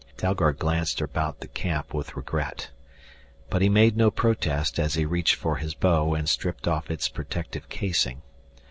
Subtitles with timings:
[0.17, 2.71] Dalgard glanced about the camp with regret.
[3.51, 7.07] But he made no protest as he reached for his bow and stripped off its
[7.07, 8.23] protective casing.